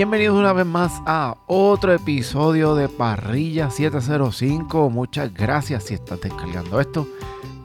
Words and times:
Bienvenidos 0.00 0.38
una 0.38 0.54
vez 0.54 0.64
más 0.64 1.02
a 1.04 1.36
otro 1.46 1.92
episodio 1.92 2.74
de 2.74 2.88
Parrilla 2.88 3.70
705. 3.70 4.88
Muchas 4.88 5.34
gracias 5.34 5.84
si 5.84 5.92
estás 5.92 6.22
descargando 6.22 6.80
esto. 6.80 7.06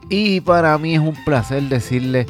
Y 0.09 0.41
para 0.41 0.77
mí 0.77 0.95
es 0.95 0.99
un 0.99 1.15
placer 1.23 1.63
decirle 1.69 2.25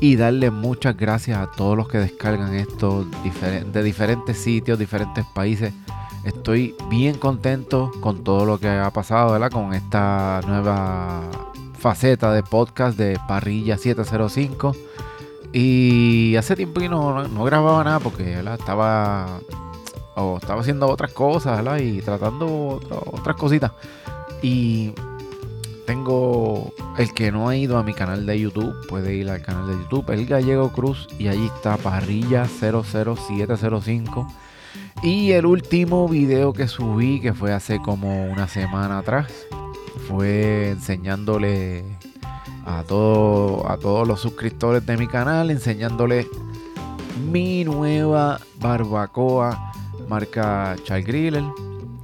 y 0.00 0.14
darle 0.14 0.52
muchas 0.52 0.96
gracias 0.96 1.38
a 1.38 1.50
todos 1.50 1.76
los 1.76 1.88
que 1.88 1.98
descargan 1.98 2.54
esto 2.54 3.04
de 3.04 3.82
diferentes 3.82 4.38
sitios, 4.38 4.78
diferentes 4.78 5.24
países. 5.34 5.74
Estoy 6.22 6.76
bien 6.88 7.18
contento 7.18 7.90
con 8.00 8.22
todo 8.22 8.46
lo 8.46 8.60
que 8.60 8.68
ha 8.68 8.92
pasado, 8.92 9.32
¿verdad? 9.32 9.50
Con 9.50 9.74
esta 9.74 10.40
nueva 10.46 11.22
faceta 11.76 12.32
de 12.32 12.44
podcast 12.44 12.96
de 12.96 13.18
Parrilla 13.26 13.76
705. 13.76 14.76
Y 15.52 16.36
hace 16.36 16.56
tiempo 16.56 16.80
que 16.80 16.88
no, 16.88 17.44
grababa 17.44 17.82
nada 17.84 18.00
porque 18.00 18.38
estaba 18.38 19.40
o 20.14 20.38
estaba 20.38 20.60
haciendo 20.60 20.88
otras 20.88 21.12
cosas 21.12 21.64
y 21.80 22.00
tratando 22.02 22.80
otras 23.12 23.36
cositas. 23.36 23.72
Y 24.42 24.92
tengo 25.86 26.72
el 26.98 27.14
que 27.14 27.32
no 27.32 27.48
ha 27.48 27.56
ido 27.56 27.78
a 27.78 27.82
mi 27.82 27.94
canal 27.94 28.26
de 28.26 28.38
YouTube, 28.38 28.86
puede 28.88 29.14
ir 29.14 29.30
al 29.30 29.40
canal 29.40 29.68
de 29.68 29.72
YouTube, 29.72 30.10
El 30.10 30.26
Gallego 30.26 30.70
Cruz, 30.70 31.08
y 31.18 31.28
allí 31.28 31.46
está 31.46 31.76
Parrilla 31.78 32.46
00705. 32.46 34.28
Y 35.02 35.30
el 35.32 35.46
último 35.46 36.08
video 36.08 36.52
que 36.52 36.68
subí, 36.68 37.20
que 37.20 37.32
fue 37.32 37.54
hace 37.54 37.78
como 37.78 38.26
una 38.30 38.48
semana 38.48 38.98
atrás, 38.98 39.32
fue 40.08 40.70
enseñándole 40.70 41.84
a, 42.68 42.82
todo, 42.82 43.68
a 43.68 43.78
todos 43.78 44.06
los 44.06 44.20
suscriptores 44.20 44.84
de 44.84 44.96
mi 44.96 45.06
canal, 45.06 45.50
enseñándole 45.50 46.28
mi 47.30 47.64
nueva 47.64 48.40
barbacoa 48.60 49.72
marca 50.08 50.76
Charles 50.84 51.06
Griller. 51.06 51.44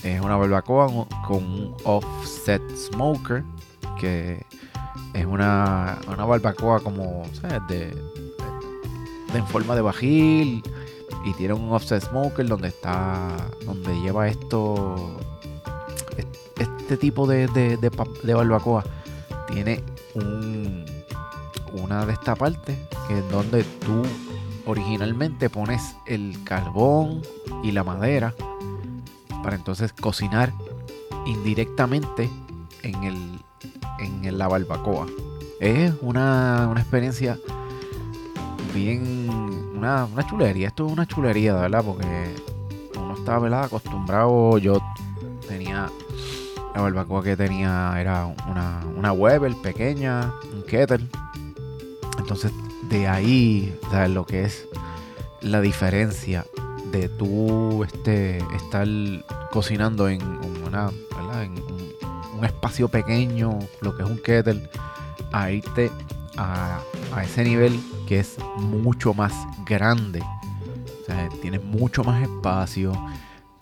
Es 0.02 0.20
una 0.20 0.36
barbacoa 0.36 0.86
con 1.27 1.44
un 1.44 1.74
offset 1.84 2.62
smoker, 2.77 3.44
que 3.98 4.44
es 5.12 5.27
una, 5.27 5.98
una 6.08 6.24
barbacoa 6.24 6.80
como, 6.80 7.22
de, 7.69 7.94
en 9.34 9.46
forma 9.46 9.74
de 9.74 9.83
bajil 9.83 10.62
y 11.24 11.33
tiene 11.34 11.55
un 11.55 11.72
offset 11.72 12.02
smoker 12.02 12.46
donde 12.46 12.69
está, 12.69 13.28
donde 13.64 13.94
lleva 14.00 14.28
esto, 14.28 15.19
este 16.58 16.96
tipo 16.96 17.27
de, 17.27 17.48
de, 17.48 17.77
de 17.77 18.34
barbacoa 18.34 18.84
tiene 19.46 19.83
un, 20.15 20.84
una 21.73 22.07
de 22.07 22.12
esta 22.12 22.34
parte 22.34 22.79
que 23.09 23.19
es 23.19 23.31
donde 23.31 23.65
tú 23.65 24.03
originalmente 24.67 25.51
pones 25.51 25.97
el 26.07 26.43
carbón 26.45 27.23
y 27.62 27.73
la 27.73 27.84
madera 27.84 28.35
para 29.42 29.57
entonces 29.57 29.92
cocinar 29.92 30.53
indirectamente 31.27 32.31
en, 32.83 33.05
el, 33.05 33.41
en 33.98 34.39
la 34.39 34.48
barbacoa. 34.48 35.07
Es 35.61 35.92
una, 36.01 36.73
experiencia 36.77 37.39
bien, 38.75 39.29
una, 39.77 40.09
chulería. 40.29 40.69
Esto 40.69 40.87
es 40.87 40.92
una 40.92 41.07
chulería, 41.07 41.55
¿verdad? 41.55 41.85
Porque 41.85 42.35
uno 42.97 43.15
está 43.15 43.37
acostumbrado. 43.62 44.59
Yo 44.59 44.83
la 46.75 46.80
barbacoa 46.80 47.22
que 47.22 47.36
tenía 47.36 47.94
era 47.98 48.27
una, 48.27 48.83
una 48.97 49.12
Weber 49.12 49.55
pequeña, 49.62 50.33
un 50.53 50.62
kettle. 50.62 51.06
Entonces 52.19 52.53
de 52.89 53.08
ahí, 53.08 53.77
o 53.92 54.08
lo 54.08 54.27
que 54.27 54.44
es 54.44 54.67
la 55.41 55.61
diferencia 55.61 56.45
de 56.91 57.08
tú 57.08 57.84
este, 57.84 58.39
estar 58.55 58.86
cocinando 59.50 60.08
en, 60.08 60.23
una, 60.67 60.90
en 61.42 61.52
un, 61.52 62.45
espacio 62.45 62.89
pequeño, 62.89 63.58
lo 63.80 63.96
que 63.96 64.02
es 64.02 64.08
un 64.08 64.18
kettle, 64.18 64.68
a 65.33 65.51
irte 65.51 65.91
a, 66.36 66.80
ese 67.23 67.42
nivel 67.42 67.80
que 68.06 68.20
es 68.20 68.36
mucho 68.58 69.14
más 69.14 69.33
grande. 69.64 70.20
O 70.20 71.06
sea, 71.06 71.29
tienes 71.41 71.64
mucho 71.64 72.05
más 72.05 72.23
espacio 72.23 72.92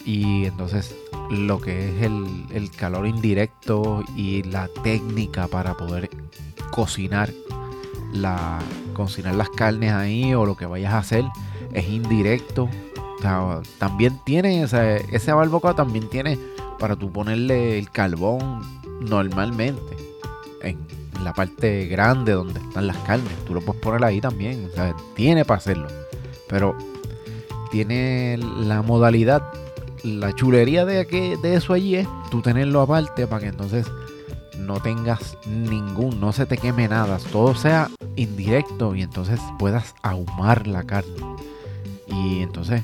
y 0.05 0.47
entonces 0.47 0.95
lo 1.31 1.61
que 1.61 1.89
es 1.89 2.03
el, 2.03 2.47
el 2.53 2.71
calor 2.71 3.07
indirecto 3.07 4.05
y 4.17 4.43
la 4.43 4.69
técnica 4.83 5.47
para 5.49 5.77
poder 5.77 6.11
cocinar 6.71 7.31
la, 8.13 8.59
cocinar 8.93 9.35
las 9.35 9.49
carnes 9.51 9.93
ahí 9.93 10.35
o 10.35 10.45
lo 10.45 10.57
que 10.57 10.67
vayas 10.67 10.93
a 10.93 10.99
hacer 10.99 11.25
es 11.73 11.89
indirecto. 11.89 12.69
también 13.79 14.21
tiene, 14.25 14.63
ese 14.63 15.33
barbacoa 15.33 15.75
también 15.75 16.09
tiene 16.09 16.39
para 16.79 16.97
tú 16.97 17.11
ponerle 17.11 17.79
el 17.79 17.91
carbón 17.91 18.61
normalmente 19.01 19.97
en 20.63 20.79
la 21.23 21.33
parte 21.33 21.87
grande 21.87 22.33
donde 22.33 22.61
están 22.61 22.87
las 22.87 22.97
carnes. 22.99 23.33
Tú 23.47 23.55
lo 23.55 23.61
puedes 23.61 23.81
poner 23.81 24.05
ahí 24.05 24.21
también. 24.21 24.69
tiene 25.15 25.45
para 25.45 25.59
hacerlo. 25.59 25.89
Pero 26.49 26.77
tiene 27.71 28.39
la 28.39 28.83
modalidad, 28.83 29.43
la 30.05 30.35
chulería 30.35 30.85
de, 30.85 31.07
que, 31.07 31.37
de 31.37 31.55
eso 31.55 31.73
allí 31.73 31.97
es 31.97 32.09
tú 32.31 32.43
tenerlo 32.43 32.81
aparte 32.81 33.27
para 33.27 33.43
que 33.43 33.49
entonces 33.49 33.87
no 34.59 34.81
tengas 34.81 35.37
ningún, 35.47 36.21
no 36.21 36.33
se 36.33 36.47
te 36.47 36.57
queme 36.57 36.89
nada, 36.89 37.19
todo 37.31 37.55
sea 37.55 37.91
indirecto 38.17 38.95
y 38.95 39.03
entonces 39.03 39.41
puedas 39.59 39.95
ahumar 40.03 40.67
la 40.67 40.85
carne. 40.85 41.17
Y 42.07 42.43
entonces 42.43 42.83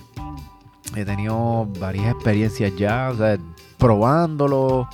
he 0.94 1.04
tenido 1.04 1.66
varias 1.78 2.12
experiencias 2.12 2.74
ya, 2.76 3.10
o 3.10 3.38
probándolo. 3.78 4.88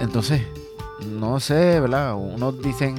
Entonces, 0.00 0.42
no 1.06 1.40
sé, 1.40 1.80
¿verdad? 1.80 2.14
Unos 2.16 2.60
dicen 2.60 2.94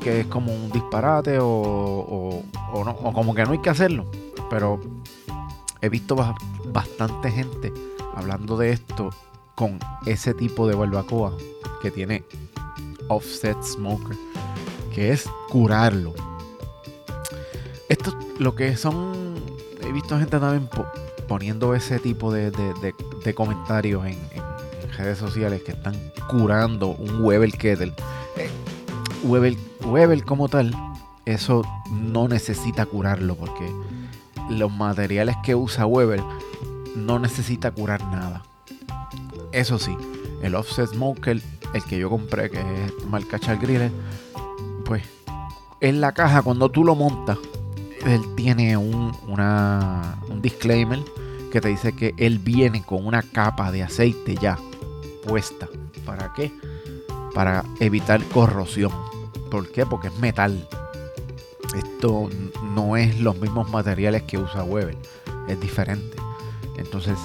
que 0.00 0.20
es 0.20 0.26
como 0.26 0.54
un 0.54 0.70
disparate 0.70 1.38
o, 1.38 1.46
o, 1.46 2.84
no, 2.84 2.90
o 2.90 3.12
como 3.12 3.34
que 3.34 3.44
no 3.44 3.52
hay 3.52 3.58
que 3.58 3.70
hacerlo. 3.70 4.06
Pero 4.50 4.80
he 5.84 5.88
visto 5.90 6.16
bastante 6.72 7.30
gente 7.30 7.70
hablando 8.14 8.56
de 8.56 8.72
esto 8.72 9.10
con 9.54 9.78
ese 10.06 10.32
tipo 10.32 10.66
de 10.66 10.74
barbacoa 10.74 11.36
que 11.82 11.90
tiene 11.90 12.24
offset 13.08 13.62
smoker, 13.62 14.16
que 14.94 15.12
es 15.12 15.28
curarlo. 15.50 16.14
Esto 17.90 18.16
lo 18.38 18.54
que 18.54 18.78
son, 18.78 19.34
he 19.82 19.92
visto 19.92 20.18
gente 20.18 20.38
también 20.38 20.70
poniendo 21.28 21.74
ese 21.74 21.98
tipo 21.98 22.32
de, 22.32 22.50
comentarios 23.34 24.06
en, 24.06 24.18
redes 24.96 25.18
sociales 25.18 25.60
que 25.64 25.72
están 25.72 25.94
curando 26.30 26.88
un 26.88 27.22
Weber 27.24 27.50
Kettle. 27.52 27.92
Eh, 28.36 28.48
Weber, 29.24 30.24
como 30.24 30.48
tal, 30.48 30.72
eso 31.26 31.62
no 31.90 32.28
necesita 32.28 32.86
curarlo 32.86 33.34
porque 33.34 33.70
los 34.50 34.72
materiales 34.72 35.36
que 35.42 35.54
usa 35.54 35.86
Weber 35.86 36.22
no 36.96 37.18
necesita 37.18 37.70
curar 37.70 38.02
nada. 38.04 38.42
Eso 39.52 39.78
sí, 39.78 39.96
el 40.42 40.54
offset 40.54 40.88
smoker 40.88 41.40
el 41.74 41.84
que 41.84 41.98
yo 41.98 42.08
compré, 42.08 42.50
que 42.50 42.60
es 42.60 43.06
marca 43.06 43.38
Griller, 43.56 43.90
pues 44.84 45.02
en 45.80 46.00
la 46.00 46.12
caja 46.12 46.42
cuando 46.42 46.70
tú 46.70 46.84
lo 46.84 46.94
montas, 46.94 47.36
él 48.06 48.22
tiene 48.36 48.76
un, 48.76 49.12
una, 49.28 50.16
un 50.28 50.40
disclaimer 50.40 51.00
que 51.50 51.60
te 51.60 51.68
dice 51.68 51.94
que 51.94 52.14
él 52.16 52.38
viene 52.38 52.82
con 52.84 53.06
una 53.06 53.22
capa 53.22 53.70
de 53.72 53.82
aceite 53.82 54.36
ya 54.36 54.58
puesta. 55.26 55.68
¿Para 56.04 56.32
qué? 56.34 56.52
Para 57.34 57.64
evitar 57.80 58.22
corrosión. 58.24 58.92
¿Por 59.50 59.70
qué? 59.70 59.86
Porque 59.86 60.08
es 60.08 60.18
metal. 60.18 60.68
Esto 61.76 62.28
no 62.74 62.96
es 62.96 63.18
los 63.20 63.38
mismos 63.38 63.70
materiales 63.70 64.22
que 64.22 64.38
usa 64.38 64.64
Weber. 64.64 64.96
Es 65.48 65.60
diferente. 65.60 66.16
Entonces, 66.76 67.18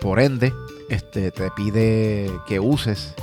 por 0.00 0.20
ende, 0.20 0.52
este, 0.88 1.30
te 1.30 1.50
pide 1.50 2.30
que 2.46 2.60
uses. 2.60 3.14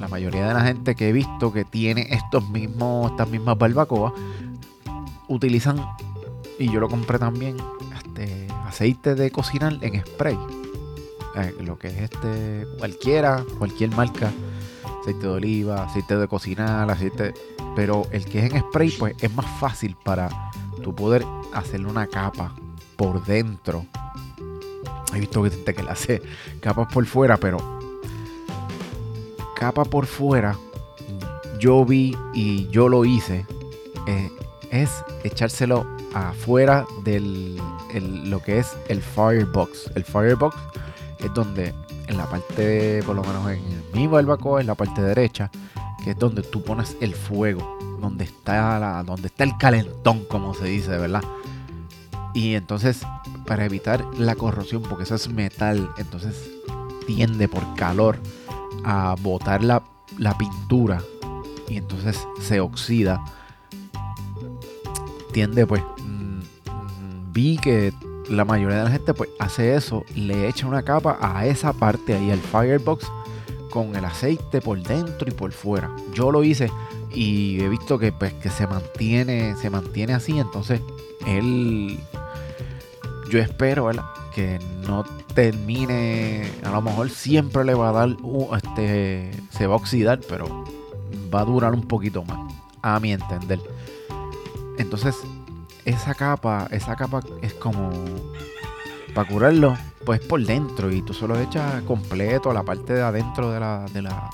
La 0.00 0.08
mayoría 0.08 0.48
de 0.48 0.54
la 0.54 0.62
gente 0.62 0.94
que 0.94 1.08
he 1.08 1.12
visto 1.12 1.52
que 1.52 1.64
tiene 1.64 2.06
estos 2.10 2.48
mismos, 2.48 3.10
estas 3.10 3.28
mismas 3.28 3.56
barbacoas, 3.56 4.12
utilizan, 5.28 5.84
y 6.58 6.70
yo 6.70 6.80
lo 6.80 6.88
compré 6.88 7.18
también, 7.18 7.56
este, 7.96 8.48
aceite 8.66 9.14
de 9.14 9.30
cocinar 9.30 9.78
en 9.82 10.00
spray. 10.04 10.38
Eh, 11.36 11.54
lo 11.60 11.78
que 11.78 11.88
es 11.88 11.98
este, 11.98 12.66
cualquiera, 12.78 13.44
cualquier 13.58 13.90
marca, 13.90 14.32
aceite 15.00 15.20
de 15.20 15.28
oliva, 15.28 15.84
aceite 15.84 16.16
de 16.16 16.28
cocinar, 16.28 16.90
aceite. 16.90 17.34
Pero 17.76 18.06
el 18.10 18.24
que 18.24 18.44
es 18.44 18.52
en 18.52 18.60
spray, 18.60 18.90
pues 18.90 19.14
es 19.20 19.34
más 19.34 19.46
fácil 19.58 19.96
para 20.04 20.28
tú 20.82 20.94
poder 20.94 21.24
hacerle 21.52 21.88
una 21.88 22.06
capa 22.06 22.54
por 22.96 23.24
dentro 23.24 23.86
He 25.14 25.20
visto 25.20 25.42
gente 25.42 25.74
que 25.74 25.82
le 25.82 25.90
hace 25.90 26.22
capas 26.60 26.92
por 26.92 27.04
fuera, 27.04 27.36
pero 27.36 27.58
capa 29.56 29.84
por 29.84 30.06
fuera, 30.06 30.56
yo 31.58 31.84
vi 31.84 32.16
y 32.32 32.68
yo 32.68 32.88
lo 32.88 33.04
hice, 33.04 33.44
eh, 34.06 34.30
es 34.70 34.90
echárselo 35.24 35.84
afuera 36.14 36.86
del 37.04 37.60
lo 38.24 38.40
que 38.40 38.58
es 38.58 38.76
el 38.88 39.02
firebox. 39.02 39.90
El 39.96 40.04
firebox 40.04 40.56
es 41.18 41.34
donde 41.34 41.74
en 42.06 42.16
la 42.16 42.26
parte, 42.26 43.02
por 43.04 43.16
lo 43.16 43.22
menos 43.22 43.50
en 43.50 43.82
mi 43.92 44.06
barbacoa, 44.06 44.60
en 44.60 44.68
la 44.68 44.76
parte 44.76 45.02
derecha, 45.02 45.50
que 46.04 46.10
es 46.12 46.18
donde 46.18 46.42
tú 46.42 46.62
pones 46.62 46.96
el 47.00 47.14
fuego, 47.14 47.78
donde 48.00 48.24
está, 48.24 48.78
la, 48.78 49.02
donde 49.02 49.28
está 49.28 49.44
el 49.44 49.56
calentón, 49.58 50.24
como 50.24 50.54
se 50.54 50.66
dice, 50.66 50.96
¿verdad? 50.96 51.22
Y 52.34 52.54
entonces, 52.54 53.02
para 53.46 53.64
evitar 53.64 54.04
la 54.16 54.34
corrosión, 54.36 54.82
porque 54.82 55.04
eso 55.04 55.14
es 55.14 55.28
metal, 55.28 55.90
entonces 55.98 56.50
tiende 57.06 57.48
por 57.48 57.74
calor 57.74 58.18
a 58.84 59.16
botar 59.20 59.62
la, 59.62 59.82
la 60.18 60.36
pintura 60.38 61.02
y 61.68 61.76
entonces 61.76 62.26
se 62.40 62.60
oxida. 62.60 63.22
Tiende 65.32 65.66
pues, 65.66 65.82
mm, 65.98 66.38
mm, 66.38 67.32
vi 67.32 67.58
que 67.58 67.92
la 68.28 68.44
mayoría 68.44 68.78
de 68.78 68.84
la 68.84 68.90
gente 68.90 69.14
pues 69.14 69.30
hace 69.38 69.74
eso, 69.74 70.04
le 70.14 70.48
echa 70.48 70.66
una 70.66 70.82
capa 70.82 71.18
a 71.20 71.46
esa 71.46 71.72
parte 71.72 72.14
ahí, 72.14 72.30
al 72.30 72.40
firebox, 72.40 73.06
con 73.70 73.96
el 73.96 74.04
aceite 74.04 74.60
por 74.60 74.82
dentro 74.82 75.28
y 75.28 75.32
por 75.32 75.52
fuera. 75.52 75.90
Yo 76.12 76.30
lo 76.30 76.44
hice 76.44 76.70
y 77.12 77.60
he 77.62 77.68
visto 77.68 77.98
que 77.98 78.12
pues 78.12 78.32
que 78.34 78.50
se 78.50 78.66
mantiene, 78.66 79.56
se 79.56 79.70
mantiene 79.70 80.12
así, 80.12 80.38
entonces 80.38 80.80
él 81.26 81.98
yo 83.30 83.38
espero 83.38 83.90
que 84.34 84.58
no 84.86 85.04
termine, 85.34 86.50
a 86.64 86.70
lo 86.70 86.82
mejor 86.82 87.10
siempre 87.10 87.64
le 87.64 87.74
va 87.74 87.90
a 87.90 87.92
dar, 87.92 88.16
este, 88.56 89.30
se 89.50 89.66
va 89.66 89.74
a 89.74 89.76
oxidar, 89.76 90.20
pero 90.28 90.64
va 91.32 91.42
a 91.42 91.44
durar 91.44 91.72
un 91.72 91.86
poquito 91.86 92.24
más, 92.24 92.52
a 92.82 92.98
mi 92.98 93.12
entender. 93.12 93.60
Entonces, 94.78 95.16
esa 95.84 96.14
capa, 96.14 96.66
esa 96.72 96.96
capa 96.96 97.20
es 97.42 97.54
como 97.54 97.90
para 99.14 99.28
curarlo, 99.28 99.76
pues 100.10 100.22
por 100.22 100.44
dentro 100.44 100.90
y 100.90 101.02
tú 101.02 101.14
solo 101.14 101.38
echas 101.38 101.84
completo 101.84 102.50
a 102.50 102.54
la 102.54 102.64
parte 102.64 102.94
de 102.94 103.00
adentro 103.00 103.52
de 103.52 103.60
la 103.60 103.86
de 103.94 104.02
la 104.02 104.28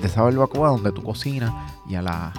de 0.00 0.06
esa 0.06 0.22
barbacoa 0.22 0.70
donde 0.70 0.92
tú 0.92 1.02
cocinas 1.02 1.52
y 1.86 1.94
a 1.94 2.00
la 2.00 2.32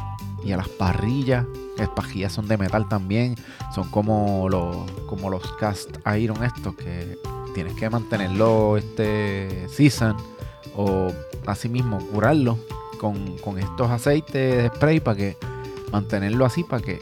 y 0.44 0.52
a 0.52 0.58
las 0.58 0.68
parrillas, 0.68 1.46
las 1.78 1.90
pajillas 1.90 2.34
son 2.34 2.48
de 2.48 2.58
metal 2.58 2.90
también, 2.90 3.36
son 3.76 3.88
como 3.92 4.50
los 4.50 4.78
como 5.06 5.30
los 5.30 5.44
cast 5.58 5.96
iron 6.18 6.44
estos 6.44 6.74
que 6.74 7.20
tienes 7.54 7.76
que 7.76 7.88
mantenerlo 7.88 8.78
este 8.78 9.70
season 9.70 10.18
o 10.76 11.12
así 11.46 11.70
mismo 11.70 12.00
curarlo 12.00 12.58
con, 13.00 13.38
con 13.38 13.60
estos 13.60 13.92
aceites 13.92 14.34
de 14.34 14.72
spray 14.76 15.00
para 15.00 15.18
que 15.18 15.38
mantenerlo 15.92 16.46
así 16.46 16.64
para 16.64 16.82
que 16.82 17.00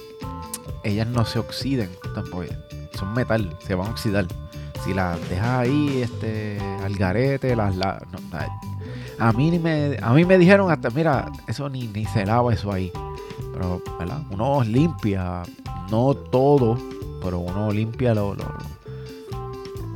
ellas 0.84 1.08
no 1.08 1.24
se 1.24 1.40
oxiden 1.40 1.90
tampoco. 2.14 2.44
Son 3.00 3.14
metal, 3.14 3.58
se 3.66 3.76
van 3.76 3.88
a 3.88 3.92
oxidar. 3.92 4.28
Si 4.84 4.94
las 4.94 5.20
dejas 5.30 5.60
ahí 5.60 6.02
este, 6.02 6.60
al 6.84 6.96
garete, 6.96 7.56
las, 7.56 7.76
a, 9.20 9.32
mí 9.34 9.60
me, 9.60 9.98
a 10.02 10.14
mí 10.14 10.26
me 10.26 10.38
dijeron 10.38 10.72
hasta, 10.72 10.90
mira, 10.90 11.32
eso 11.48 11.70
ni, 11.70 11.88
ni 11.88 12.06
se 12.06 12.26
lava 12.26 12.54
eso 12.54 12.72
ahí. 12.72 12.92
Pero, 13.54 13.82
¿verdad? 14.00 14.22
Uno 14.32 14.64
limpia, 14.64 15.44
no 15.92 16.16
todo, 16.16 16.78
pero 17.22 17.40
uno 17.40 17.72
limpia 17.72 18.16
lo, 18.16 18.34
lo, 18.34 18.46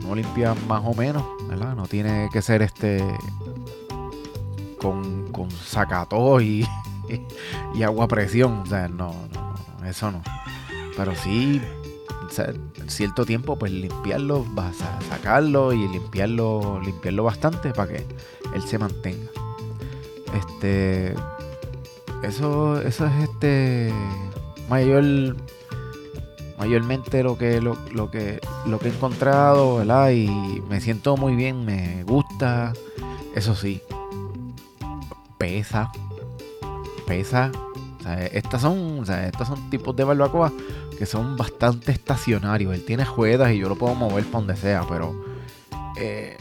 uno 0.04 0.16
limpia 0.16 0.54
más 0.68 0.84
o 0.86 0.94
menos, 0.94 1.24
¿verdad? 1.50 1.76
No 1.76 1.88
tiene 1.88 2.30
que 2.32 2.42
ser 2.42 2.62
este 2.62 3.04
con, 4.80 5.32
con 5.32 5.50
sacató 5.50 6.40
y, 6.42 6.68
y 7.76 7.84
agua 7.84 8.06
a 8.06 8.08
presión. 8.08 8.60
O 8.60 8.66
sea, 8.68 8.88
no, 8.88 9.16
no, 9.34 9.56
no, 9.82 9.88
eso 9.88 10.12
no. 10.12 10.22
Pero 10.96 11.16
sí, 11.16 11.62
cierto 12.88 13.26
tiempo, 13.26 13.58
pues 13.58 13.72
limpiarlo, 13.72 14.46
vas 14.50 14.82
a 14.82 15.02
sacarlo 15.10 15.74
y 15.74 15.88
limpiarlo, 15.88 16.80
limpiarlo 16.84 17.24
bastante 17.24 17.72
para 17.72 17.94
que 17.94 18.06
él 18.54 18.62
se 18.64 18.78
mantenga. 18.78 19.30
Este, 20.34 21.16
eso, 22.24 22.82
eso 22.82 23.06
es 23.06 23.30
este 23.30 23.94
mayor, 24.70 25.36
mayormente 26.58 27.24
lo 27.24 27.38
que, 27.38 27.62
lo, 27.62 27.78
lo 27.92 28.12
que, 28.12 28.40
lo 28.66 28.80
que 28.80 28.90
he 28.90 28.92
encontrado, 28.92 29.78
¿verdad? 29.78 30.12
Y 30.12 30.62
me 30.70 30.82
siento 30.82 31.18
muy 31.18 31.36
bien, 31.36 31.66
me 31.66 32.04
gusta. 32.04 32.74
Eso 33.36 33.56
sí, 33.56 33.82
pesa, 35.38 35.92
pesa. 37.06 37.52
estas 38.32 38.62
son, 38.62 39.04
estos 39.10 39.48
son 39.48 39.70
tipos 39.70 39.96
de 39.96 40.04
barbacoa 40.06 40.52
que 40.98 41.06
son 41.06 41.38
bastante 41.38 41.92
estacionarios. 41.92 42.74
Él 42.74 42.86
tiene 42.86 43.06
juegas 43.06 43.52
y 43.52 43.60
yo 43.60 43.70
lo 43.70 43.76
puedo 43.76 43.96
mover 43.96 44.26
para 44.26 44.40
donde 44.40 44.56
sea, 44.56 44.84
pero 44.88 45.16
eh, 45.98 46.38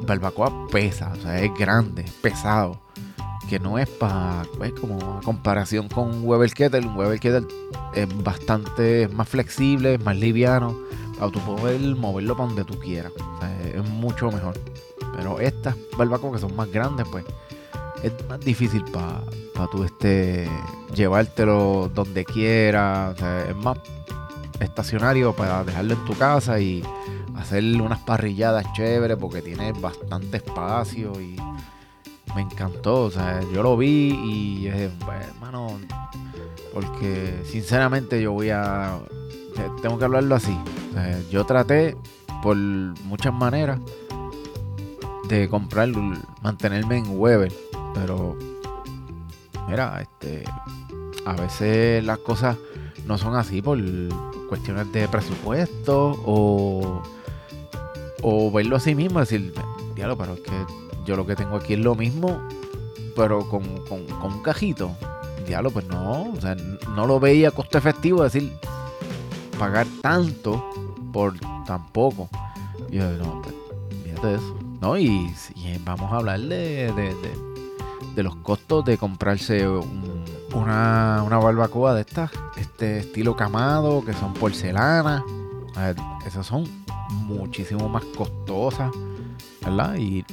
barbacoa 0.00 0.68
pesa, 0.68 1.12
o 1.12 1.20
sea, 1.20 1.40
es 1.40 1.50
grande, 1.54 2.02
es 2.02 2.12
pesado. 2.12 2.80
Que 3.48 3.58
no 3.58 3.78
es 3.78 3.88
para, 3.88 4.42
pues, 4.58 4.72
como 4.72 5.18
a 5.18 5.20
comparación 5.22 5.88
con 5.88 6.22
Weber 6.22 6.52
Kettle. 6.52 6.86
Un 6.86 6.96
Weber 6.96 7.18
Kettle 7.18 7.46
es 7.94 8.22
bastante 8.22 9.08
más 9.08 9.26
flexible, 9.26 9.94
es 9.94 10.04
más 10.04 10.16
liviano. 10.16 10.76
Para 11.18 11.32
tú 11.32 11.40
poder 11.40 11.80
moverlo 11.96 12.36
para 12.36 12.48
donde 12.48 12.64
tú 12.64 12.78
quieras. 12.78 13.12
es 13.74 13.88
mucho 13.88 14.30
mejor. 14.30 14.54
Pero 15.16 15.40
estas 15.40 15.74
barbacoas 15.96 16.34
que 16.34 16.40
son 16.40 16.54
más 16.54 16.70
grandes, 16.70 17.06
pues 17.10 17.24
es 18.02 18.12
más 18.28 18.38
difícil 18.40 18.84
para 18.84 19.22
pa 19.58 19.66
tú 19.66 19.82
este, 19.82 20.48
llevártelo 20.94 21.90
donde 21.92 22.24
quieras. 22.24 23.16
es 23.48 23.56
más 23.56 23.78
estacionario 24.60 25.32
para 25.34 25.64
dejarlo 25.64 25.94
en 25.94 26.04
tu 26.04 26.14
casa 26.14 26.60
y 26.60 26.82
hacer 27.36 27.64
unas 27.80 27.98
parrilladas 28.00 28.64
chéveres 28.74 29.16
porque 29.16 29.42
tiene 29.42 29.72
bastante 29.72 30.36
espacio 30.36 31.20
y 31.20 31.36
me 32.36 32.42
encantó. 32.42 33.02
O 33.04 33.10
sea, 33.10 33.40
yo 33.52 33.62
lo 33.64 33.76
vi 33.76 34.10
y 34.12 34.66
hermano, 34.68 35.78
porque 36.72 37.42
sinceramente 37.44 38.22
yo 38.22 38.32
voy 38.32 38.50
a. 38.50 38.96
Tengo 39.82 39.98
que 39.98 40.04
hablarlo 40.04 40.36
así. 40.36 40.56
yo 41.30 41.44
traté 41.44 41.96
por 42.44 42.56
muchas 42.56 43.34
maneras 43.34 43.80
de 45.28 45.48
comprar, 45.48 45.88
mantenerme 46.42 46.98
en 46.98 47.18
Weber 47.18 47.52
pero, 47.94 48.36
mira, 49.68 50.00
este, 50.00 50.44
a 51.26 51.32
veces 51.34 52.02
las 52.04 52.18
cosas 52.18 52.56
no 53.06 53.18
son 53.18 53.36
así 53.36 53.62
por 53.62 53.78
cuestiones 54.48 54.90
de 54.92 55.06
presupuesto 55.08 56.16
o, 56.24 57.02
o 58.22 58.50
verlo 58.50 58.76
así 58.76 58.94
mismo, 58.94 59.20
decir, 59.20 59.52
diablo, 59.94 60.16
pero 60.16 60.34
es 60.34 60.40
que 60.40 60.52
yo 61.04 61.16
lo 61.16 61.26
que 61.26 61.36
tengo 61.36 61.56
aquí 61.56 61.74
es 61.74 61.80
lo 61.80 61.94
mismo, 61.94 62.40
pero 63.14 63.48
con, 63.48 63.62
un 63.62 64.42
cajito. 64.42 64.90
Diablo, 65.46 65.70
pues 65.70 65.86
no, 65.86 66.32
o 66.32 66.40
sea, 66.40 66.54
no 66.94 67.06
lo 67.06 67.18
veía 67.20 67.50
costo 67.50 67.78
efectivo, 67.78 68.22
decir, 68.22 68.52
pagar 69.58 69.86
tanto 70.02 70.62
por 71.12 71.34
tan 71.66 71.86
poco. 71.88 72.28
Y 72.90 72.96
yo, 72.96 73.10
no, 73.12 73.42
pues, 73.42 73.54
fíjate 74.04 74.34
eso. 74.34 74.56
¿no? 74.80 74.98
Y, 74.98 75.30
vamos 75.84 76.12
a 76.12 76.16
hablar 76.16 76.40
de 76.40 76.92
los 78.16 78.36
costos 78.36 78.84
de 78.84 78.98
comprarse 78.98 79.66
una, 79.68 81.22
una, 81.24 81.38
barbacoa 81.38 81.94
de 81.94 82.00
estas, 82.00 82.30
este 82.56 82.98
estilo 82.98 83.36
camado, 83.36 84.04
que 84.04 84.12
son 84.12 84.34
porcelana. 84.34 85.24
esas 86.26 86.46
son 86.46 86.64
muchísimo 87.10 87.88
más 87.88 88.04
costosas, 88.16 88.90
¿verdad? 89.64 89.96
Y 89.96 90.24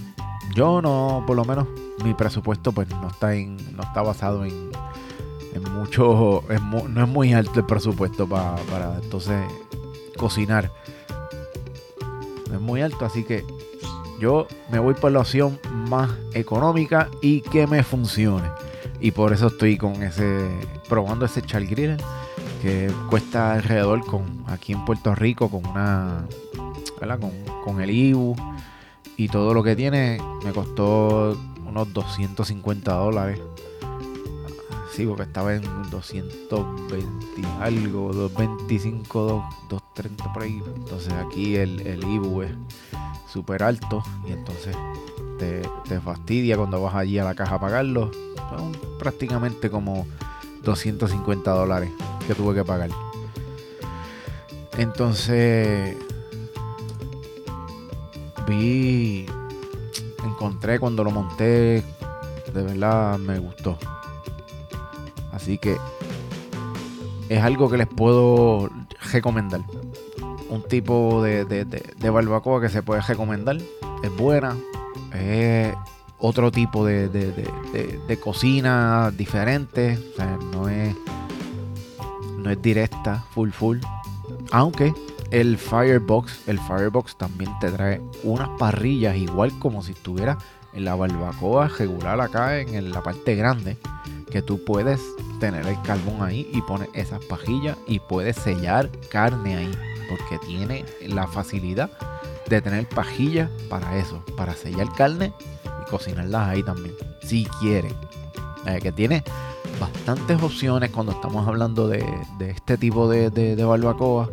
yo 0.56 0.82
no, 0.82 1.24
por 1.28 1.36
lo 1.36 1.46
menos, 1.46 1.68
mi 2.04 2.14
presupuesto 2.14 2.72
pues 2.72 2.90
no 2.90 3.08
está 3.08 3.36
en, 3.36 3.58
no 3.76 3.84
está 3.84 4.02
basado 4.02 4.46
en, 4.46 4.72
en 5.54 5.64
mucho, 5.74 6.44
no 6.90 7.04
es 7.04 7.10
muy 7.10 7.34
alto 7.34 7.60
el 7.60 7.66
presupuesto 7.66 8.28
para, 8.28 8.56
para 8.72 8.96
entonces 8.96 9.46
cocinar. 10.18 10.72
No 12.50 12.56
es 12.56 12.62
muy 12.62 12.82
alto, 12.82 13.06
así 13.06 13.24
que 13.24 13.46
yo 14.20 14.48
me 14.72 14.80
voy 14.80 14.94
por 14.94 15.12
la 15.12 15.20
opción 15.20 15.60
más 15.90 16.10
económica 16.34 17.10
y 17.22 17.42
que 17.42 17.68
me 17.68 17.84
funcione. 17.84 18.48
Y 19.00 19.12
por 19.12 19.34
eso 19.34 19.48
estoy 19.48 19.78
con 19.78 20.02
ese, 20.02 20.48
probando 20.88 21.26
ese 21.26 21.42
char 21.42 21.66
grill 21.66 21.98
que 22.62 22.92
cuesta 23.10 23.54
alrededor 23.54 24.06
con 24.06 24.44
aquí 24.48 24.74
en 24.74 24.84
Puerto 24.86 25.14
Rico 25.14 25.50
con 25.50 25.66
una, 25.66 26.26
Con, 26.98 27.32
con 27.64 27.82
el 27.82 27.92
IBU 27.92 28.36
y 29.18 29.28
todo 29.28 29.54
lo 29.54 29.64
que 29.64 29.76
tiene 29.76 30.18
me 30.44 30.52
costó 30.52 31.38
unos 31.66 31.94
250 31.94 32.94
dólares. 32.94 33.40
Sí, 34.92 35.06
porque 35.06 35.24
estaba 35.24 35.54
en 35.54 35.64
220 35.92 37.26
algo, 37.60 38.14
225, 38.14 39.50
230 39.96 40.34
por 40.34 40.44
ahí. 40.44 40.62
Entonces 40.76 41.14
aquí 41.14 41.56
el, 41.56 41.82
el 41.88 42.04
IBU 42.04 42.42
es 42.44 42.52
súper 43.32 43.64
alto 43.64 44.04
y 44.28 44.32
entonces 44.32 44.76
te, 45.38 46.00
fastidia 46.00 46.58
cuando 46.58 46.82
vas 46.82 46.96
allí 46.96 47.20
a 47.20 47.24
la 47.24 47.36
caja 47.36 47.56
a 47.56 47.60
pagarlo. 47.60 48.12
Son 48.50 48.72
prácticamente 49.00 49.70
como 49.70 50.06
250 50.64 51.52
dólares 51.52 51.90
que 52.28 52.36
tuve 52.36 52.56
que 52.56 52.64
pagar. 52.64 52.90
Entonces 54.78 55.96
vi, 58.48 59.26
encontré 60.24 60.80
cuando 60.80 61.04
lo 61.04 61.12
monté, 61.12 61.84
de 62.54 62.64
verdad 62.64 63.18
me 63.18 63.40
gustó. 63.40 63.78
Así 65.32 65.58
que 65.58 65.78
es 67.30 67.44
algo 67.44 67.70
que 67.70 67.78
les 67.78 67.88
puedo 67.88 68.70
recomendar. 69.12 69.62
Un 70.50 70.64
tipo 70.64 71.24
de, 71.24 71.46
de, 71.46 72.10
barbacoa 72.10 72.62
que 72.62 72.70
se 72.70 72.84
puede 72.84 73.02
recomendar. 73.02 73.58
Es 74.04 74.16
buena. 74.16 74.56
Es 75.14 75.74
otro 76.20 76.52
tipo 76.52 76.86
de, 76.86 78.20
cocina 78.24 79.12
diferente. 79.12 80.00
No 80.54 80.70
es, 80.70 80.96
no 82.38 82.50
es 82.50 82.62
directa, 82.62 83.24
full 83.32 83.50
full. 83.50 83.80
Aunque 84.52 84.94
el 85.32 85.58
Firebox, 85.58 86.48
el 86.48 86.60
Firebox 86.60 87.18
también 87.18 87.52
te 87.60 87.72
trae 87.72 88.02
unas 88.24 88.50
parrillas 88.60 89.18
igual 89.18 89.58
como 89.60 89.82
si 89.82 89.92
estuviera 89.94 90.38
en 90.74 90.86
la 90.86 90.96
barbacoa 90.96 91.68
regular 91.70 92.20
acá 92.22 92.60
en 92.60 92.92
la 92.92 93.02
parte 93.02 93.36
grande. 93.36 93.78
Que 94.30 94.42
tú 94.42 94.64
puedes 94.66 95.00
tener 95.40 95.66
el 95.66 95.82
carbón 95.82 96.22
ahí 96.22 96.50
y 96.54 96.62
pones 96.62 96.90
esas 96.94 97.24
pajillas 97.26 97.78
y 97.88 98.00
puedes 98.00 98.36
sellar 98.36 98.90
carne 99.10 99.56
ahí. 99.56 99.72
Porque 100.10 100.38
tiene 100.46 100.86
la 101.08 101.28
facilidad 101.28 101.90
de 102.50 102.62
tener 102.62 102.88
pajillas 102.88 103.50
para 103.70 103.98
eso, 103.98 104.24
para 104.38 104.54
sellar 104.54 104.88
carne 104.96 105.34
y 105.66 105.90
cocinarlas 105.90 106.50
ahí 106.50 106.64
también, 106.64 106.96
si 107.24 107.46
quieren. 107.60 107.94
Eh, 108.68 108.80
que 108.82 108.92
tiene 108.92 109.24
bastantes 109.80 110.42
opciones 110.42 110.90
cuando 110.90 111.12
estamos 111.12 111.48
hablando 111.48 111.88
de, 111.88 112.04
este 112.40 112.78
tipo 112.78 113.08
de, 113.08 113.64
barbacoa. 113.64 114.30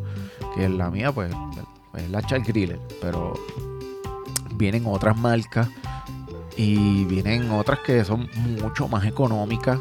Que 0.54 0.68
la 0.68 0.90
mía, 0.90 1.12
pues, 1.12 1.34
es 1.96 2.10
la 2.10 2.22
Char 2.22 2.42
Griller. 2.42 2.78
Pero 3.00 3.34
vienen 4.54 4.84
otras 4.86 5.16
marcas 5.16 5.68
y 6.56 7.04
vienen 7.04 7.50
otras 7.50 7.80
que 7.80 8.04
son 8.04 8.28
mucho 8.60 8.88
más 8.88 9.04
económicas 9.06 9.78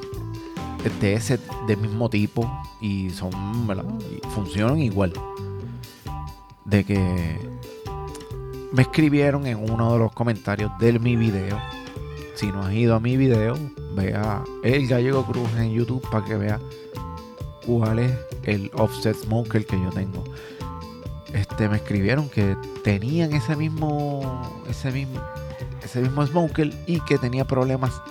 de 1.00 1.13
ese 1.13 1.39
del 1.67 1.77
mismo 1.77 2.10
tipo 2.10 2.50
y 2.79 3.10
son 3.12 3.31
funcionan 4.33 4.79
igual 4.79 5.13
de 6.71 6.85
que 6.85 7.37
me 8.71 8.81
escribieron 8.81 9.45
en 9.45 9.57
uno 9.57 9.91
de 9.93 9.99
los 9.99 10.13
comentarios 10.13 10.71
de 10.79 10.97
mi 10.99 11.17
video. 11.17 11.59
Si 12.35 12.47
no 12.47 12.63
has 12.63 12.73
ido 12.73 12.95
a 12.95 12.99
mi 12.99 13.17
video 13.17 13.57
vea 13.93 14.41
el 14.63 14.87
gallego 14.87 15.25
cruz 15.25 15.49
en 15.57 15.73
youtube 15.73 16.01
para 16.09 16.23
que 16.25 16.37
vea 16.37 16.59
cuál 17.65 17.99
es 17.99 18.11
el 18.43 18.71
offset 18.73 19.15
smoker 19.17 19.65
que 19.65 19.77
yo 19.79 19.89
tengo. 19.89 20.23
Este 21.33 21.67
me 21.67 21.75
escribieron 21.75 22.29
que 22.29 22.55
tenían 22.85 23.33
ese 23.33 23.57
mismo 23.57 24.63
ese 24.69 24.91
mismo 24.91 25.21
ese 25.83 25.99
mismo 25.99 26.25
smoker 26.25 26.73
y 26.87 27.01
que 27.01 27.17
tenía 27.17 27.45
problemas 27.45 28.01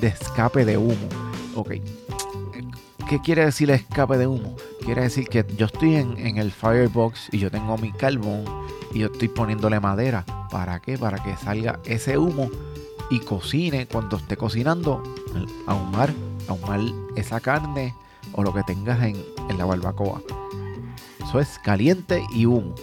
de 0.00 0.08
escape 0.08 0.64
de 0.64 0.78
humo. 0.78 1.08
Ok. 1.54 1.74
¿Qué 3.10 3.20
quiere 3.22 3.44
decir 3.44 3.70
escape 3.70 4.16
de 4.16 4.26
humo? 4.26 4.56
Quiere 4.86 5.02
decir 5.02 5.28
que 5.28 5.44
yo 5.56 5.66
estoy 5.66 5.96
en, 5.96 6.38
el 6.38 6.52
firebox 6.52 7.30
y 7.32 7.38
yo 7.38 7.50
tengo 7.50 7.76
mi 7.76 7.90
carbón 7.90 8.44
y 8.94 9.00
yo 9.00 9.08
estoy 9.08 9.26
poniéndole 9.26 9.80
madera. 9.80 10.24
¿Para 10.48 10.78
qué? 10.78 10.96
Para 10.96 11.20
que 11.20 11.36
salga 11.36 11.80
ese 11.84 12.16
humo 12.16 12.48
y 13.10 13.18
cocine 13.18 13.88
cuando 13.88 14.16
esté 14.16 14.36
cocinando, 14.36 15.02
ahumar, 15.66 16.14
ahumar 16.46 16.78
esa 17.16 17.40
carne 17.40 17.96
o 18.30 18.44
lo 18.44 18.54
que 18.54 18.62
tengas 18.62 19.02
en, 19.02 19.16
en 19.48 19.58
la 19.58 19.64
barbacoa. 19.64 20.22
Eso 21.18 21.40
es 21.40 21.58
caliente 21.64 22.24
y 22.32 22.46
humo. 22.46 22.76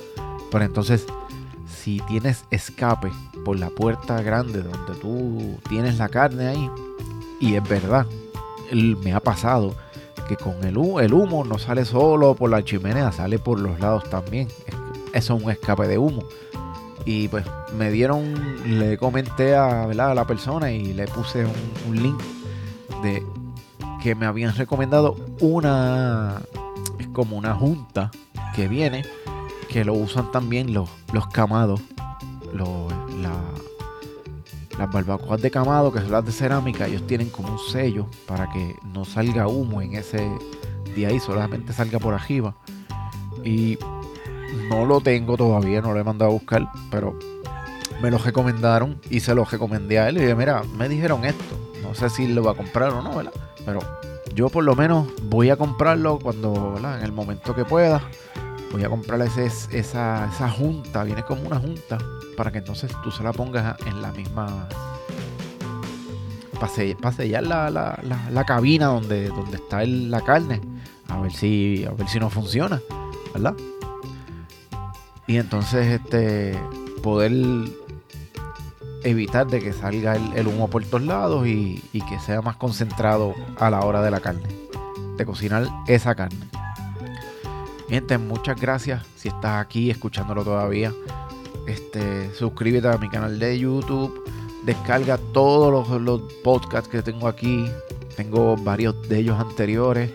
Pero 0.51 0.65
entonces, 0.65 1.05
si 1.65 2.01
tienes 2.01 2.43
escape 2.51 3.13
por 3.45 3.57
la 3.57 3.69
puerta 3.69 4.21
grande 4.21 4.61
donde 4.61 4.93
tú 4.99 5.57
tienes 5.69 5.99
la 5.99 6.09
carne 6.09 6.47
ahí, 6.47 6.69
y 7.39 7.55
es 7.55 7.63
verdad, 7.63 8.05
me 8.73 9.13
ha 9.13 9.21
pasado 9.21 9.73
que 10.27 10.37
con 10.37 10.63
el, 10.63 10.77
el 11.01 11.13
humo 11.13 11.43
no 11.43 11.57
sale 11.57 11.85
solo 11.85 12.35
por 12.35 12.49
la 12.49 12.63
chimenea, 12.63 13.11
sale 13.11 13.39
por 13.39 13.59
los 13.59 13.79
lados 13.79 14.09
también. 14.09 14.47
Eso 15.13 15.35
es 15.35 15.43
un 15.43 15.51
escape 15.51 15.87
de 15.87 15.97
humo. 15.97 16.23
Y 17.05 17.27
pues 17.27 17.45
me 17.77 17.91
dieron, 17.91 18.33
le 18.79 18.97
comenté 18.97 19.55
a, 19.55 19.87
la 19.87 20.25
persona 20.25 20.71
y 20.71 20.93
le 20.93 21.05
puse 21.07 21.45
un, 21.87 22.01
link 22.01 22.19
de 23.01 23.23
que 24.01 24.15
me 24.15 24.25
habían 24.25 24.55
recomendado 24.55 25.15
una, 25.39 26.41
es 26.99 27.07
como 27.07 27.37
una 27.37 27.55
junta 27.55 28.11
que 28.55 28.67
viene, 28.67 29.03
que 29.69 29.83
lo 29.83 29.93
usan 29.93 30.31
también 30.31 30.73
los, 30.73 30.89
los 31.11 31.27
camados, 31.27 31.81
los, 32.53 32.93
las 34.77 34.91
barbacoas 34.91 35.41
de 35.41 35.51
camado, 35.51 35.91
que 35.91 35.99
son 35.99 36.11
las 36.11 36.25
de 36.25 36.31
cerámica, 36.31 36.87
ellos 36.87 37.05
tienen 37.07 37.29
como 37.29 37.53
un 37.53 37.59
sello 37.59 38.07
para 38.27 38.49
que 38.51 38.75
no 38.93 39.05
salga 39.05 39.47
humo 39.47 39.81
en 39.81 39.95
ese 39.95 40.27
día 40.95 41.11
y 41.11 41.19
solamente 41.19 41.73
salga 41.73 41.99
por 41.99 42.13
arriba. 42.13 42.55
Y 43.43 43.77
no 44.69 44.85
lo 44.85 45.01
tengo 45.01 45.37
todavía, 45.37 45.81
no 45.81 45.93
lo 45.93 45.99
he 45.99 46.03
mandado 46.03 46.31
a 46.31 46.33
buscar, 46.33 46.69
pero 46.89 47.17
me 48.01 48.11
lo 48.11 48.17
recomendaron 48.17 48.99
y 49.09 49.19
se 49.19 49.35
lo 49.35 49.45
recomendé 49.45 49.99
a 49.99 50.09
él. 50.09 50.17
Y 50.17 50.21
dije, 50.21 50.35
mira, 50.35 50.63
me 50.77 50.89
dijeron 50.89 51.23
esto. 51.25 51.57
No 51.81 51.93
sé 51.93 52.09
si 52.09 52.27
lo 52.27 52.43
va 52.43 52.51
a 52.51 52.55
comprar 52.55 52.89
o 52.91 53.01
no, 53.01 53.15
¿verdad? 53.15 53.33
Pero 53.65 53.79
yo 54.33 54.49
por 54.49 54.63
lo 54.63 54.75
menos 54.75 55.07
voy 55.23 55.49
a 55.49 55.57
comprarlo 55.57 56.19
cuando, 56.19 56.73
¿verdad? 56.73 56.99
En 56.99 57.05
el 57.05 57.11
momento 57.11 57.55
que 57.55 57.65
pueda. 57.65 58.01
Voy 58.73 58.83
a 58.83 58.89
comprar 58.89 59.21
esa, 59.21 59.45
esa 59.71 60.49
junta, 60.49 61.03
viene 61.03 61.23
como 61.23 61.43
una 61.43 61.59
junta 61.59 61.99
para 62.35 62.51
que 62.51 62.57
entonces 62.57 62.91
tú 63.03 63.11
se 63.11 63.23
la 63.23 63.31
pongas 63.31 63.79
en 63.85 64.01
la 64.01 64.11
misma 64.11 64.67
para 66.59 67.13
sellar 67.13 67.43
la, 67.43 67.69
la, 67.69 67.99
la, 68.31 68.43
cabina 68.45 68.87
donde, 68.87 69.27
donde 69.27 69.57
está 69.57 69.85
la 69.85 70.21
carne. 70.21 70.59
A 71.07 71.19
ver 71.19 71.31
si 71.31 71.85
a 71.85 71.91
ver 71.91 72.07
si 72.07 72.19
no 72.19 72.29
funciona 72.29 72.81
verdad 73.33 73.53
y 75.27 75.37
entonces 75.37 75.87
este 75.87 76.57
poder 77.01 77.31
evitar 79.03 79.47
de 79.47 79.59
que 79.59 79.73
salga 79.73 80.15
el, 80.15 80.47
humo 80.47 80.69
por 80.69 80.83
todos 80.85 81.03
lados 81.03 81.47
y, 81.47 81.83
y, 81.91 82.01
que 82.01 82.19
sea 82.19 82.41
más 82.41 82.55
concentrado 82.55 83.33
a 83.59 83.69
la 83.69 83.81
hora 83.81 84.01
de 84.01 84.11
la 84.11 84.19
carne. 84.19 84.47
De 85.17 85.25
cocinar 85.25 85.67
esa 85.87 86.15
carne 86.15 86.52
muchas 88.17 88.59
gracias 88.59 89.05
si 89.15 89.29
estás 89.29 89.65
aquí 89.65 89.89
escuchándolo 89.89 90.43
todavía 90.43 90.93
este, 91.67 92.33
suscríbete 92.33 92.87
a 92.87 92.97
mi 92.97 93.09
canal 93.09 93.39
de 93.39 93.57
YouTube. 93.57 94.23
Descarga 94.65 95.17
todos 95.33 96.01
los, 96.01 96.21
podcasts 96.43 96.89
que 96.89 97.01
tengo 97.01 97.27
aquí. 97.27 97.65
Tengo 98.15 98.55
varios 98.57 99.07
de 99.09 99.19
ellos 99.19 99.39
anteriores. 99.39 100.11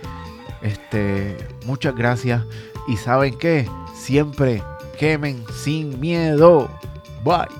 Este, 0.62 1.36
muchas 1.66 1.94
gracias. 1.94 2.44
Y 2.86 2.96
saben 2.96 3.36
que 3.38 3.68
siempre 3.94 4.62
quemen 4.98 5.44
sin 5.62 5.98
miedo. 6.00 6.70
Bye. 7.24 7.57